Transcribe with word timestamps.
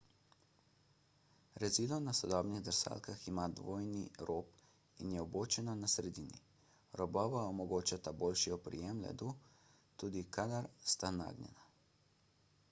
rezilo 1.63 1.97
na 2.05 2.13
sodobnih 2.19 2.63
drsalkah 2.67 3.19
ima 3.31 3.43
dvojni 3.59 4.01
rob 4.29 4.57
in 5.05 5.13
je 5.17 5.25
vbočeno 5.27 5.75
na 5.83 5.91
sredini 5.97 6.41
robova 7.03 7.45
omogočata 7.53 8.17
boljši 8.25 8.55
oprijem 8.59 9.05
ledu 9.07 9.33
tudi 10.05 10.25
kadar 10.41 10.71
sta 10.95 11.13
nagnjena 11.23 11.69